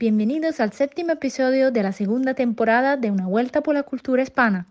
[0.00, 4.66] bienvenidos al séptimo episodio de la segunda temporada de Una Vuelta por la Cultura Hispana.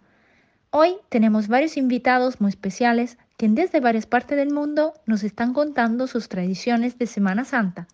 [0.72, 6.08] Hoy tenemos varios invitados muy especiales que desde varias partes del mundo nos están contando
[6.08, 7.88] sus tradiciones de Semana Santa.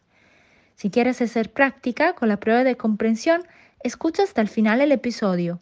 [0.75, 3.43] Si quieres hacer práctica con la prueba de comprensión,
[3.83, 5.59] escucha hasta el final el episodio.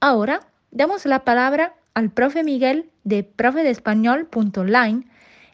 [0.00, 5.06] Ahora damos la palabra al profe Miguel de profedespañol.online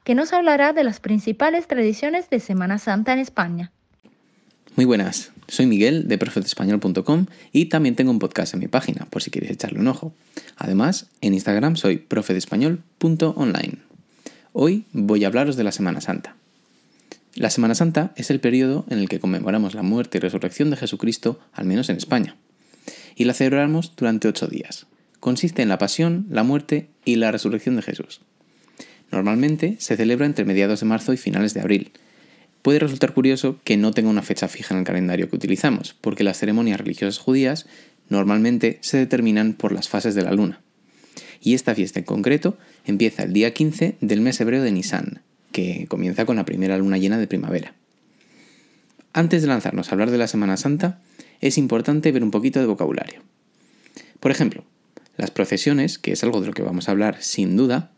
[0.05, 3.73] que nos hablará de las principales tradiciones de Semana Santa en España.
[4.75, 9.23] Muy buenas, soy Miguel de profetespañol.com y también tengo un podcast en mi página por
[9.23, 10.15] si quieres echarle un ojo.
[10.57, 13.77] Además, en Instagram soy profetespañol.online.
[14.55, 16.37] Hoy voy a hablaros de la Semana Santa.
[17.35, 20.79] La Semana Santa es el periodo en el que conmemoramos la muerte y resurrección de
[20.79, 22.37] Jesucristo, al menos en España.
[23.15, 24.87] Y la celebramos durante ocho días.
[25.21, 28.23] Consiste en la pasión, la muerte y la resurrección de Jesús.
[29.11, 31.93] Normalmente se celebra entre mediados de marzo y finales de abril,
[32.63, 36.25] Puede resultar curioso que no tenga una fecha fija en el calendario que utilizamos, porque
[36.25, 37.67] las ceremonias religiosas judías
[38.09, 40.61] normalmente se determinan por las fases de la luna.
[41.41, 45.87] Y esta fiesta en concreto empieza el día 15 del mes hebreo de Nisan, que
[45.89, 47.75] comienza con la primera luna llena de primavera.
[49.13, 51.01] Antes de lanzarnos a hablar de la Semana Santa,
[51.41, 53.23] es importante ver un poquito de vocabulario.
[54.21, 54.65] Por ejemplo,
[55.17, 57.91] las procesiones, que es algo de lo que vamos a hablar sin duda,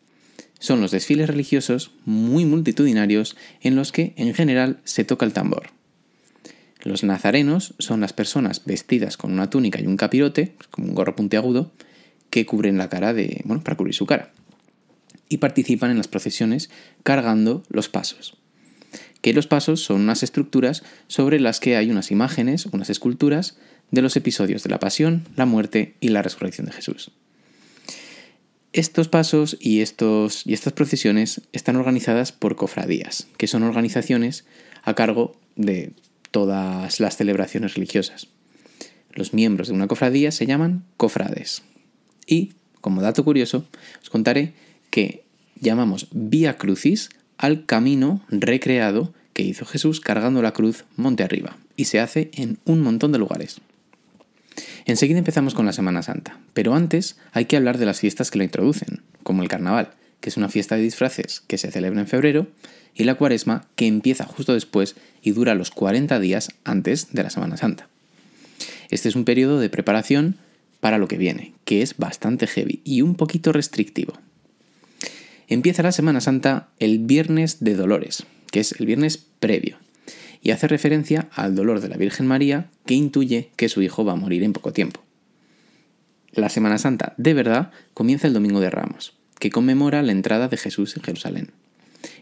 [0.59, 5.71] son los desfiles religiosos muy multitudinarios en los que en general se toca el tambor.
[6.83, 11.17] Los nazarenos son las personas vestidas con una túnica y un capirote, como un gorro
[11.17, 11.73] puntiagudo,
[12.29, 14.33] que cubren la cara de, bueno, para cubrir su cara.
[15.29, 16.69] Y participan en las procesiones
[17.03, 18.37] cargando los pasos.
[19.23, 23.57] Que los pasos son unas estructuras sobre las que hay unas imágenes, unas esculturas
[23.91, 27.13] de los episodios de la pasión, la muerte y la resurrección de Jesús.
[28.75, 34.45] Estos pasos y, estos, y estas procesiones están organizadas por cofradías, que son organizaciones
[34.83, 35.93] a cargo de
[36.33, 38.27] todas las celebraciones religiosas.
[39.13, 41.63] Los miembros de una cofradía se llaman cofrades.
[42.27, 43.65] Y, como dato curioso,
[44.03, 44.55] os contaré
[44.91, 45.23] que
[45.61, 51.85] llamamos Vía Crucis al camino recreado que hizo Jesús cargando la cruz monte arriba, y
[51.85, 53.61] se hace en un montón de lugares.
[54.87, 58.39] Enseguida empezamos con la Semana Santa, pero antes hay que hablar de las fiestas que
[58.39, 59.91] la introducen, como el Carnaval,
[60.21, 62.47] que es una fiesta de disfraces que se celebra en febrero,
[62.95, 67.31] y la Cuaresma, que empieza justo después y dura los 40 días antes de la
[67.31, 67.89] Semana Santa.
[68.91, 70.37] Este es un periodo de preparación
[70.81, 74.13] para lo que viene, que es bastante heavy y un poquito restrictivo.
[75.49, 79.79] Empieza la Semana Santa el Viernes de Dolores, que es el viernes previo,
[80.45, 84.13] y hace referencia al dolor de la Virgen María que intuye que su hijo va
[84.13, 85.01] a morir en poco tiempo.
[86.33, 90.59] La Semana Santa de verdad comienza el Domingo de Ramos, que conmemora la entrada de
[90.59, 91.51] Jesús en Jerusalén.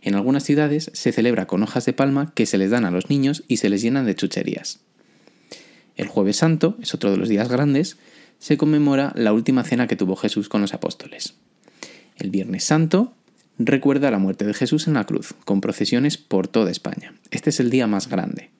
[0.03, 3.11] En algunas ciudades se celebra con hojas de palma que se les dan a los
[3.11, 4.79] niños y se les llenan de chucherías.
[5.97, 7.97] El jueves santo, es otro de los días grandes,
[8.39, 11.35] se conmemora la última cena que tuvo Jesús con los apóstoles.
[12.17, 13.15] El viernes santo
[13.67, 17.15] recuerda la muerte de Jesús en la cruz, con procesiones por toda España.
[17.31, 18.51] Este es el día más grande.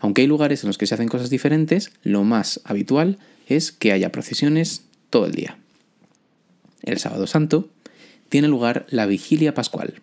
[0.00, 3.92] Aunque hay lugares en los que se hacen cosas diferentes, lo más habitual es que
[3.92, 5.58] haya procesiones todo el día.
[6.82, 7.70] El sábado santo
[8.28, 9.94] tiene lugar la vigilia pascual.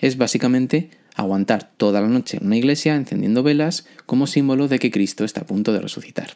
[0.00, 4.90] Es básicamente aguantar toda la noche en una iglesia encendiendo velas como símbolo de que
[4.90, 6.34] Cristo está a punto de resucitar.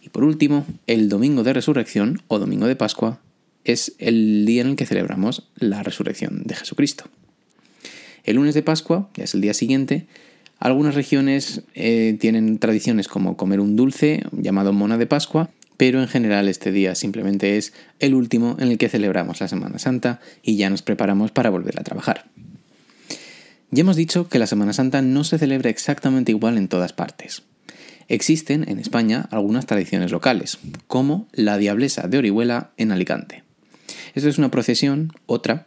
[0.00, 3.20] Y por último, el domingo de resurrección o domingo de Pascua
[3.66, 7.04] es el día en el que celebramos la resurrección de Jesucristo.
[8.24, 10.06] El lunes de Pascua, ya es el día siguiente,
[10.58, 16.08] algunas regiones eh, tienen tradiciones como comer un dulce llamado mona de Pascua, pero en
[16.08, 20.56] general este día simplemente es el último en el que celebramos la Semana Santa y
[20.56, 22.26] ya nos preparamos para volver a trabajar.
[23.70, 27.42] Ya hemos dicho que la Semana Santa no se celebra exactamente igual en todas partes.
[28.08, 33.45] Existen en España algunas tradiciones locales, como la Diablesa de Orihuela en Alicante.
[34.14, 35.66] Esto es una procesión, otra,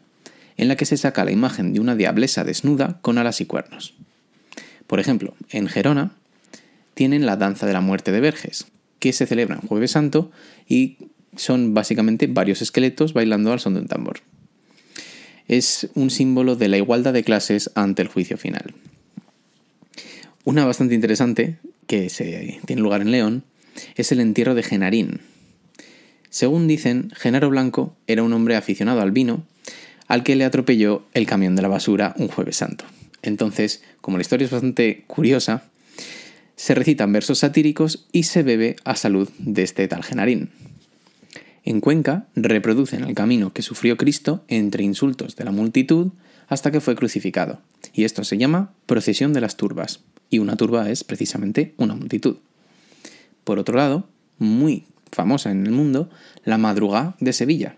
[0.58, 3.94] en la que se saca la imagen de una diablesa desnuda con alas y cuernos.
[4.88, 6.12] Por ejemplo, en Gerona
[6.96, 8.66] tienen la danza de la muerte de Verges,
[9.00, 10.32] que se celebra en Jueves Santo
[10.68, 10.98] y
[11.36, 14.22] son básicamente varios esqueletos bailando al son de un tambor.
[15.48, 18.74] Es un símbolo de la igualdad de clases ante el juicio final.
[20.44, 21.58] Una bastante interesante,
[21.88, 23.44] que se tiene lugar en León,
[23.96, 25.22] es el entierro de Genarín,
[26.30, 29.44] según dicen, Genaro Blanco era un hombre aficionado al vino
[30.08, 32.86] al que le atropelló el camión de la basura un jueves santo.
[33.22, 35.64] Entonces, como la historia es bastante curiosa,
[36.56, 40.50] se recitan versos satíricos y se bebe a salud de este tal Genarín.
[41.64, 46.10] En Cuenca reproducen el camino que sufrió Cristo entre insultos de la multitud
[46.48, 47.62] hasta que fue crucificado,
[47.94, 50.00] y esto se llama procesión de las turbas,
[50.30, 52.38] y una turba es precisamente una multitud.
[53.44, 54.08] Por otro lado,
[54.40, 56.10] muy famosa en el mundo,
[56.46, 57.76] la madrugada de Sevilla.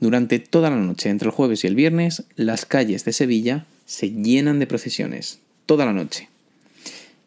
[0.00, 4.10] Durante toda la noche, entre el jueves y el viernes, las calles de Sevilla se
[4.10, 6.28] llenan de procesiones, toda la noche.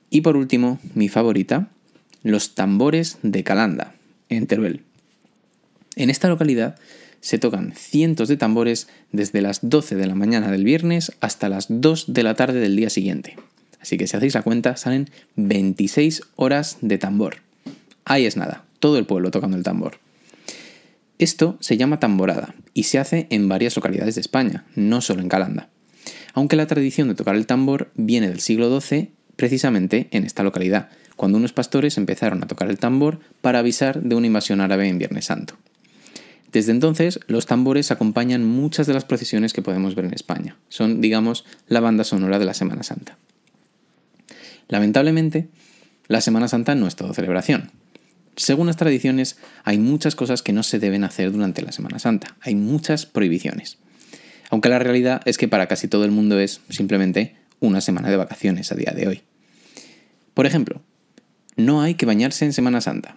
[0.09, 1.69] Y por último, mi favorita,
[2.23, 3.95] los tambores de Calanda,
[4.29, 4.81] en Teruel.
[5.95, 6.77] En esta localidad
[7.21, 11.67] se tocan cientos de tambores desde las 12 de la mañana del viernes hasta las
[11.69, 13.37] 2 de la tarde del día siguiente.
[13.79, 17.37] Así que si hacéis la cuenta, salen 26 horas de tambor.
[18.03, 19.97] Ahí es nada, todo el pueblo tocando el tambor.
[21.17, 25.27] Esto se llama tamborada y se hace en varias localidades de España, no solo en
[25.27, 25.69] Calanda.
[26.35, 30.89] Aunque la tradición de tocar el tambor viene del siglo XII precisamente en esta localidad,
[31.15, 34.99] cuando unos pastores empezaron a tocar el tambor para avisar de una invasión árabe en
[34.99, 35.55] Viernes Santo.
[36.51, 40.57] Desde entonces, los tambores acompañan muchas de las procesiones que podemos ver en España.
[40.69, 43.17] Son, digamos, la banda sonora de la Semana Santa.
[44.67, 45.47] Lamentablemente,
[46.07, 47.71] la Semana Santa no es todo celebración.
[48.35, 52.35] Según las tradiciones, hay muchas cosas que no se deben hacer durante la Semana Santa.
[52.41, 53.77] Hay muchas prohibiciones.
[54.49, 58.17] Aunque la realidad es que para casi todo el mundo es simplemente una semana de
[58.17, 59.21] vacaciones a día de hoy.
[60.33, 60.81] Por ejemplo,
[61.55, 63.15] no hay que bañarse en Semana Santa.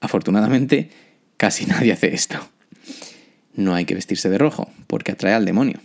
[0.00, 0.90] Afortunadamente,
[1.36, 2.38] casi nadie hace esto.
[3.54, 5.80] No hay que vestirse de rojo, porque atrae al demonio.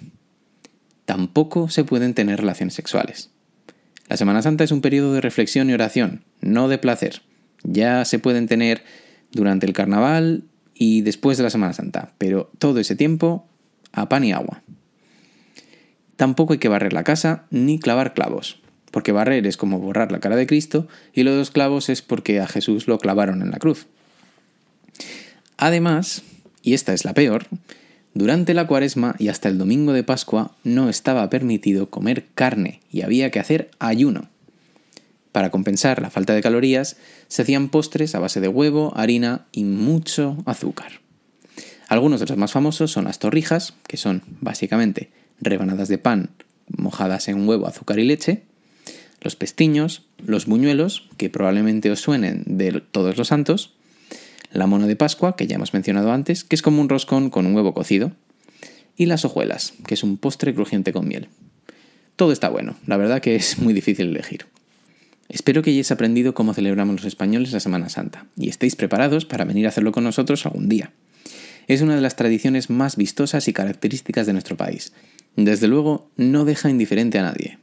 [1.06, 3.31] Tampoco se pueden tener relaciones sexuales.
[4.07, 7.21] La Semana Santa es un periodo de reflexión y oración, no de placer.
[7.64, 8.84] Ya se pueden tener
[9.32, 13.46] durante el carnaval y después de la Semana Santa, pero todo ese tiempo
[13.92, 14.62] a pan y agua.
[16.16, 18.60] Tampoco hay que barrer la casa ni clavar clavos,
[18.92, 22.02] porque barrer es como borrar la cara de Cristo y lo de los clavos es
[22.02, 23.88] porque a Jesús lo clavaron en la cruz.
[25.58, 26.24] Además,
[26.62, 27.48] y esta es la peor,
[28.14, 33.02] durante la cuaresma y hasta el domingo de Pascua no estaba permitido comer carne y
[33.02, 34.30] había que hacer ayuno.
[35.31, 36.98] Para compensar la falta de calorías,
[37.28, 41.02] se hacían postres a base de huevo, harina y mucho azúcar.
[41.88, 45.10] Algunos de los más famosos son las torrijas, que son básicamente
[45.40, 46.30] rebanadas de pan
[46.68, 48.44] mojadas en huevo, azúcar y leche,
[49.22, 53.74] los pestiños, los buñuelos, que probablemente os suenen de todos los santos,
[54.52, 57.46] la mona de Pascua, que ya hemos mencionado antes, que es como un roscón con
[57.46, 58.12] un huevo cocido,
[58.96, 61.28] y las hojuelas, que es un postre crujiente con miel.
[62.16, 64.46] Todo está bueno, la verdad que es muy difícil elegir.
[65.30, 69.46] Espero que hayáis aprendido cómo celebramos los españoles la Semana Santa y estéis preparados para
[69.46, 70.92] venir a hacerlo con nosotros algún día.
[71.68, 74.92] Es una de las tradiciones más vistosas y características de nuestro país.
[75.36, 77.60] Desde luego, no deja indiferente a nadie.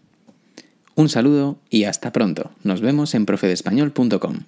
[0.94, 2.52] Un saludo y hasta pronto.
[2.62, 4.44] Nos vemos en profedespañol.com.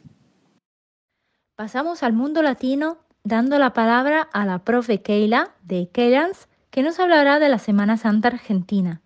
[1.57, 7.01] Pasamos al mundo latino dando la palabra a la profe Keila de Keilans, que nos
[7.01, 9.03] hablará de la Semana Santa Argentina.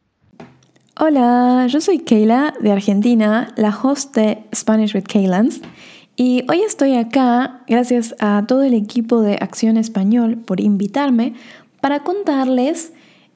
[1.00, 5.62] Hola, yo soy Keila de Argentina, la host de Spanish with Keilans,
[6.17, 11.33] y hoy estoy acá gracias a todo el equipo de Acción Español por invitarme
[11.81, 12.93] para contarles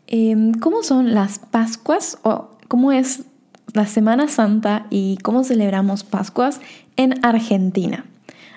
[0.07, 3.25] em, cómo son las Pascuas o cómo es
[3.73, 6.61] la Semana Santa y cómo celebramos Pascuas
[6.97, 8.05] en Argentina.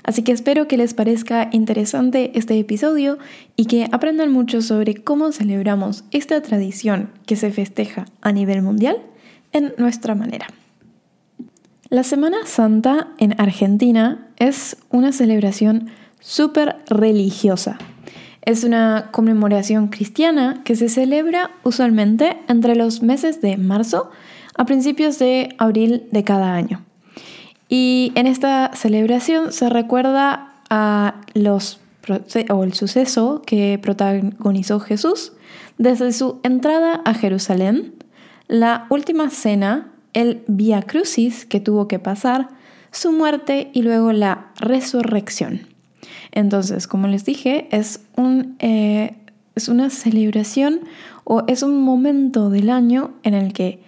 [0.03, 3.17] Así que espero que les parezca interesante este episodio
[3.55, 8.97] y que aprendan mucho sobre cómo celebramos esta tradición que se festeja a nivel mundial
[9.51, 10.47] en nuestra manera.
[11.89, 15.89] La Semana Santa en Argentina es una celebración
[16.19, 17.77] súper religiosa.
[18.43, 24.11] Es una conmemoración cristiana que se celebra usualmente entre los meses de marzo
[24.55, 26.85] a principios de abril de cada año.
[27.69, 31.79] Y en esta celebración se recuerda a los
[32.49, 35.33] o el suceso que protagonizó Jesús
[35.77, 37.93] desde su entrada a Jerusalén,
[38.47, 42.49] la última cena, el Via Crucis que tuvo que pasar,
[42.91, 45.67] su muerte y luego la resurrección.
[46.31, 49.15] Entonces, como les dije, es, un, eh,
[49.55, 50.81] es una celebración
[51.23, 53.83] o es un momento del año en el que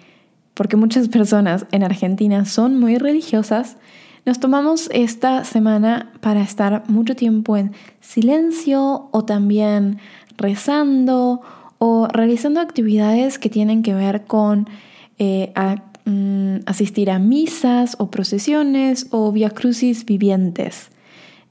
[0.53, 3.77] porque muchas personas en Argentina son muy religiosas,
[4.25, 9.97] nos tomamos esta semana para estar mucho tiempo en silencio o también
[10.37, 11.41] rezando
[11.79, 14.69] o realizando actividades que tienen que ver con
[15.17, 15.51] eh,
[16.05, 20.91] mm, asistir a misas o procesiones o via crucis vivientes.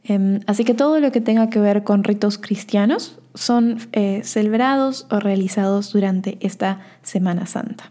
[0.05, 5.07] Em, así que todo lo que tenga que ver con ritos cristianos son eh, celebrados
[5.11, 7.91] o realizados durante esta Semana Santa.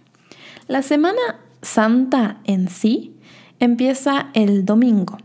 [0.69, 3.15] La Semana Santa en sí
[3.59, 5.17] empieza el domingo,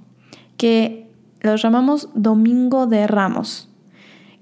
[0.56, 1.06] que
[1.42, 3.68] lo llamamos Domingo de Ramos,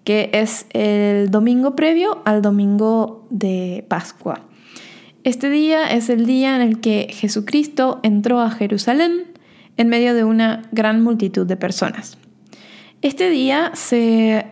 [0.05, 4.43] que es el domingo previo al domingo de Pascua.
[5.25, 9.25] Este día es el día en el que Jesucristo entró a Jerusalén
[9.77, 12.17] en medio de una gran multitud de personas.
[13.01, 13.73] Este día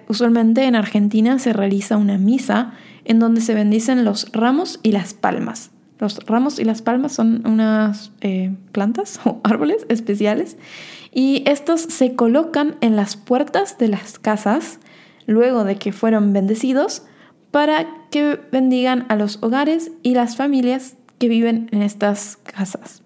[0.08, 2.72] usualmente en Argentina se realiza una misa
[3.04, 5.69] en donde se bendicen los ramos y las palmas.
[6.00, 10.56] Los ramos y las palmas son unas eh, plantas o árboles especiales
[11.12, 14.80] y estos se colocan en las puertas de las casas
[15.26, 17.04] luego de que fueron bendecidos
[17.50, 23.02] para que bendigan a los hogares y las familias que viven en estas casas.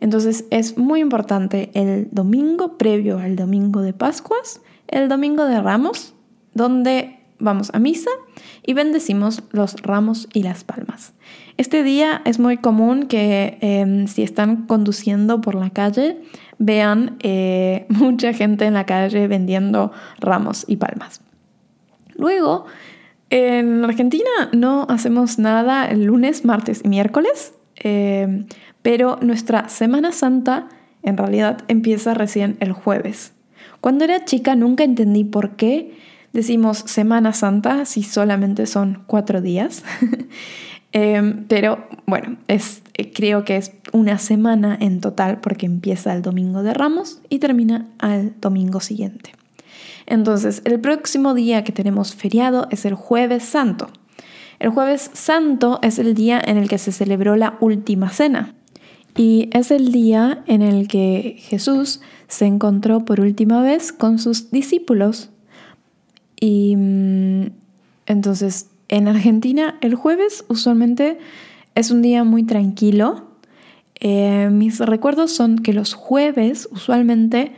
[0.00, 6.14] Entonces es muy importante el domingo previo al domingo de Pascuas, el domingo de Ramos,
[6.54, 8.10] donde vamos a misa
[8.64, 11.12] y bendecimos los ramos y las palmas.
[11.56, 16.18] Este día es muy común que em, si están conduciendo por la calle
[16.58, 21.20] vean eh, mucha gente en la calle vendiendo ramos y palmas.
[22.14, 22.66] Luego,
[23.30, 28.46] en Argentina no hacemos nada el lunes, martes y miércoles, em,
[28.82, 30.68] pero nuestra Semana Santa
[31.02, 33.32] en realidad empieza recién el jueves.
[33.80, 35.96] Cuando era chica nunca entendí por qué
[36.32, 39.84] decimos Semana Santa si solamente son cuatro días.
[40.92, 46.22] Em, pero bueno, es, eh, creo que es una semana en total porque empieza el
[46.22, 49.30] domingo de Ramos y termina al domingo siguiente.
[50.06, 53.88] Entonces, el próximo día que tenemos feriado es el jueves santo.
[54.58, 58.54] El jueves santo es el día en el que se celebró la última cena.
[59.16, 64.50] Y es el día en el que Jesús se encontró por última vez con sus
[64.50, 65.30] discípulos
[66.40, 67.52] y mm,
[68.06, 71.18] entonces en Argentina el jueves usualmente
[71.74, 73.28] es un día muy tranquilo.
[74.00, 77.52] Eh, mis recuerdos son que los jueves usualmente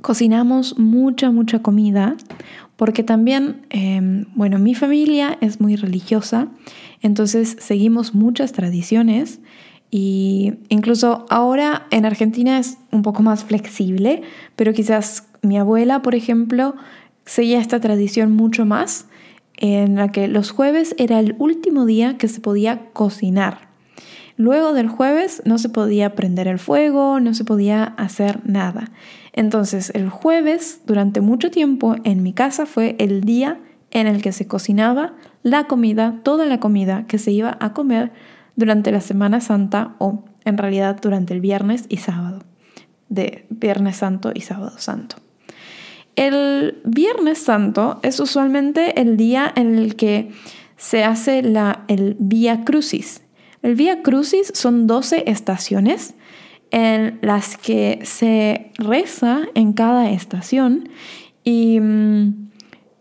[0.00, 2.16] cocinamos mucha, mucha comida,
[2.76, 6.48] porque también, em, bueno, mi familia es muy religiosa,
[7.02, 9.40] entonces seguimos muchas tradiciones
[9.90, 14.22] y incluso ahora en Argentina es un poco más flexible,
[14.54, 16.74] pero quizás mi abuela, por ejemplo,
[17.28, 19.06] seguía esta tradición mucho más,
[19.58, 23.68] en la que los jueves era el último día que se podía cocinar.
[24.36, 28.90] Luego del jueves no se podía prender el fuego, no se podía hacer nada.
[29.32, 34.32] Entonces el jueves, durante mucho tiempo, en mi casa fue el día en el que
[34.32, 38.12] se cocinaba la comida, toda la comida que se iba a comer
[38.56, 42.44] durante la Semana Santa o en realidad durante el viernes y sábado,
[43.08, 45.16] de Viernes Santo y Sábado Santo.
[46.18, 50.32] El Viernes Santo es usualmente el día en el que
[50.76, 53.22] se hace la, el Vía Crucis.
[53.62, 56.16] El Vía Crucis son 12 estaciones
[56.72, 60.88] en las que se reza en cada estación
[61.44, 62.50] y mm,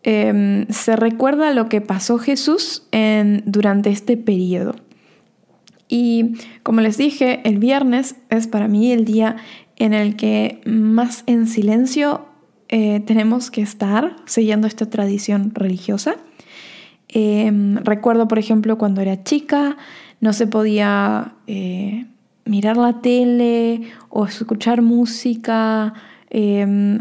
[0.03, 2.87] em, se recuerda lo que pasó Jesús
[3.45, 4.75] durante este periodo.
[5.87, 9.37] Y como les dije, el viernes es para mí el día
[9.75, 12.27] en el que más en silencio
[12.69, 16.15] eh, tenemos que estar siguiendo esta tradición religiosa.
[17.07, 19.77] Em, recuerdo, por ejemplo, cuando era chica,
[20.19, 22.05] no se podía eh,
[22.45, 25.93] mirar la tele o escuchar música.
[26.29, 26.99] Em,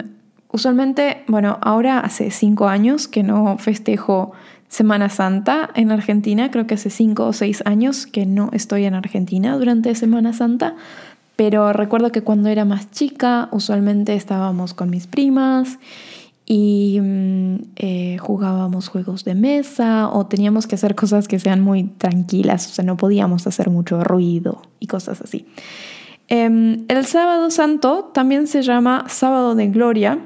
[0.52, 4.32] usualmente, bueno, ahora hace cinco años que no festejo
[4.68, 8.94] Semana Santa en Argentina, creo que hace cinco o seis años que no estoy en
[8.94, 10.74] Argentina durante Semana Santa,
[11.36, 15.78] pero recuerdo que cuando era más chica, usualmente estábamos con mis primas
[16.46, 21.84] y mm, eh, jugábamos juegos de mesa o teníamos que hacer cosas que sean muy
[21.84, 25.46] tranquilas, o sea, no podíamos hacer mucho ruido y cosas así.
[26.28, 30.18] Em, el sábado santo también se llama sábado de gloria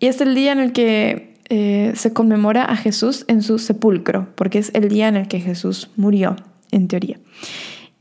[0.00, 4.28] y es el día en el que eh, se conmemora a Jesús en su sepulcro,
[4.34, 6.36] porque es el día en el que Jesús murió,
[6.72, 7.18] en teoría.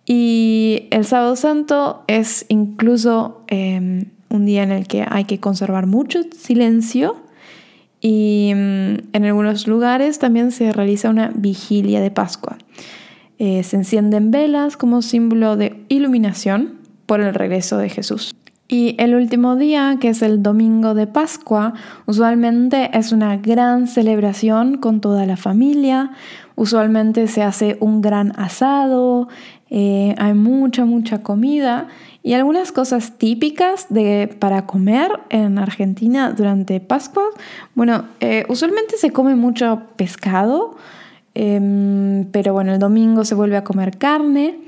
[0.06, 5.88] Y el sábado santo es incluso em, un día en el que hay que conservar
[5.88, 7.18] mucho silencio
[8.02, 12.58] y em, en algunos lugares también se realiza una vigilia de Pascua.
[13.40, 16.76] Eh, se encienden velas como símbolo de iluminación
[17.08, 18.36] por el regreso de Jesús.
[18.68, 21.74] Y el último día, que es el domingo de Pascua,
[22.08, 26.12] usualmente es una gran celebración con toda la familia.
[26.56, 29.28] Usualmente se hace un gran asado,
[29.70, 31.88] eh, hay mucha, mucha comida
[32.22, 37.24] y algunas cosas típicas de, para comer en Argentina durante Pascua.
[37.74, 40.76] Bueno, eh, usualmente se come mucho pescado,
[41.34, 44.60] em, pero bueno, el domingo se vuelve a comer carne.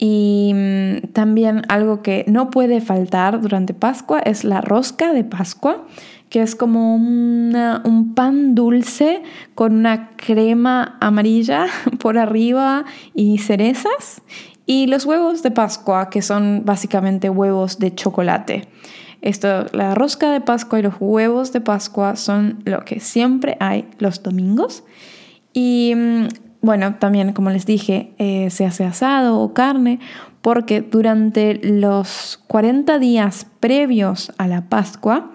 [0.00, 5.84] Y mm, también algo que no puede faltar durante Pascua es la rosca de Pascua,
[6.30, 9.22] que es como un pan dulce
[9.54, 11.66] con una crema amarilla
[11.98, 14.22] por arriba y cerezas.
[14.66, 18.68] Y los huevos de Pascua, que son básicamente huevos de chocolate.
[19.22, 23.88] Esto, la rosca de Pascua y los huevos de Pascua son lo que siempre hay
[23.98, 24.84] los domingos.
[25.52, 26.28] Y mm,
[26.60, 30.00] bueno, también como les dije, eh, se hace asado o carne,
[30.42, 35.32] porque durante los 40 días previos a la Pascua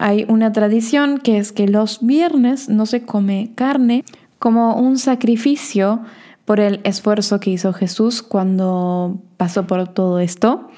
[0.00, 4.02] hay una tradición que es que los viernes no se come carne
[4.38, 6.00] como un sacrificio
[6.46, 10.70] por el esfuerzo que hizo Jesús cuando pasó por todo esto.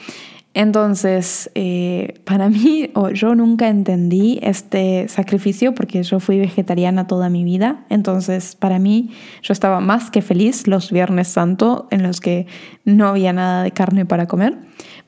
[0.55, 7.45] Entonces, eh, para mí, yo nunca entendí este sacrificio porque yo fui vegetariana toda mi
[7.45, 7.87] vida.
[7.91, 9.11] Entonces, para mí,
[9.41, 12.47] yo estaba más que feliz los Viernes Santo en los que
[12.85, 14.59] no había nada de carne para comer.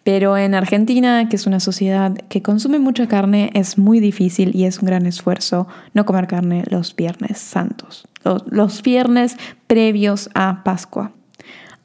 [0.04, 4.64] Pero en Argentina, que es una sociedad que consume mucha carne, es muy difícil y
[4.64, 8.06] es un gran esfuerzo no comer carne los Viernes Santos,
[8.50, 11.12] los viernes previos a Pascua.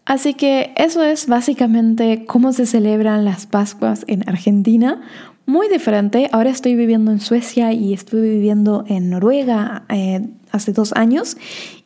[0.05, 5.01] Así que eso es básicamente cómo se celebran las Pascuas en Argentina.
[5.45, 6.29] Muy diferente.
[6.31, 11.37] Ahora estoy viviendo en Suecia y estuve viviendo en Noruega eh, hace dos años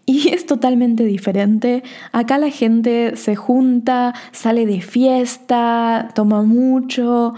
[0.05, 1.83] y es totalmente diferente.
[2.11, 7.35] Acá la gente se junta, sale de fiesta, toma mucho,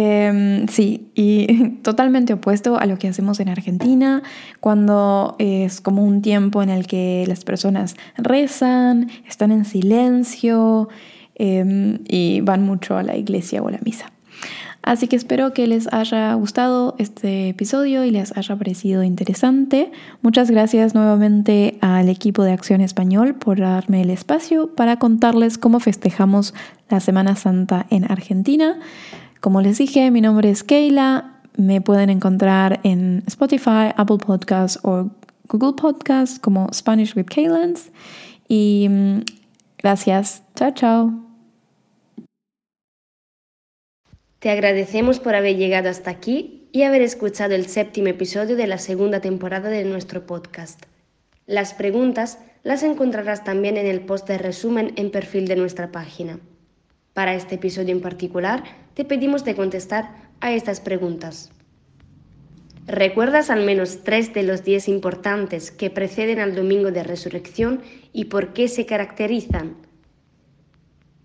[0.00, 4.22] Em, sí, y totalmente opuesto a lo que hacemos en Argentina,
[4.60, 10.88] cuando es como un tiempo en el que las personas rezan, están en silencio
[11.34, 14.12] em, y van mucho a la iglesia o a la misa.
[14.88, 19.92] Así que espero que les haya gustado este episodio y les haya parecido interesante.
[20.22, 25.78] Muchas gracias nuevamente al equipo de Acción Español por darme el espacio para contarles cómo
[25.78, 26.54] festejamos
[26.88, 28.78] la Semana Santa en Argentina.
[29.42, 31.34] Como les dije, mi nombre es Keila.
[31.58, 35.10] Me pueden encontrar en Spotify, Apple Podcasts o
[35.50, 37.90] Google Podcasts como Spanish with Kaylans.
[38.48, 39.18] Y mm,
[39.82, 40.44] gracias.
[40.54, 41.27] Chao, chao.
[44.38, 48.78] Te agradecemos por haber llegado hasta aquí y haber escuchado el séptimo episodio de la
[48.78, 50.80] segunda temporada de nuestro podcast.
[51.46, 56.38] Las preguntas las encontrarás también en el post de resumen en perfil de nuestra página.
[57.14, 58.62] Para este episodio en particular,
[58.94, 61.50] te pedimos de contestar a estas preguntas.
[62.86, 68.26] ¿Recuerdas al menos tres de los diez importantes que preceden al Domingo de Resurrección y
[68.26, 69.74] por qué se caracterizan?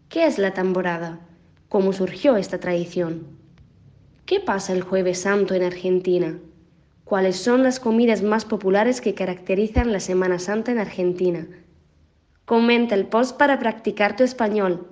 [0.09, 1.19] ¿Qué es la tamborada?
[1.73, 3.25] ¿Cómo surgió esta tradición?
[4.27, 6.37] ¿Qué pasa el jueves santo en Argentina?
[7.03, 11.47] ¿Cuáles son las comidas más populares que caracterizan la Semana Santa en Argentina?
[12.45, 14.87] Comenta el post para practicar tu español.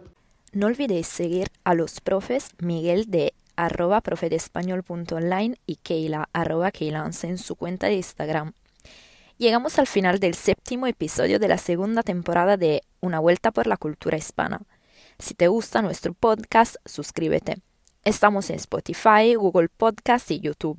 [0.54, 4.02] No olvidéis seguir a los profes Miguel de arroba
[5.68, 8.54] y Keila arroba en su cuenta de Instagram.
[9.38, 13.78] Llegamos al final del séptimo episodio de la segunda temporada de Una vuelta por la
[13.78, 14.62] cultura hispana.
[15.22, 17.62] Si te gusta nuestro podcast, suscríbete.
[18.04, 20.78] Estamos en Spotify, Google Podcast y YouTube.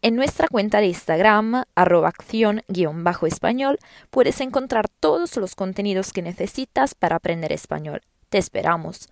[0.00, 3.78] En nuestra cuenta de Instagram, arroba acción-español,
[4.10, 8.00] puedes encontrar todos los contenidos que necesitas para aprender español
[8.34, 9.08] te esperamos.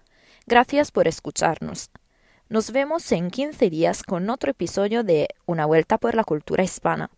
[0.48, 1.90] Gracias por escucharnos.
[2.48, 7.08] Nos vemos en 15 días con otro episodio de Una vuelta por la cultura hispana.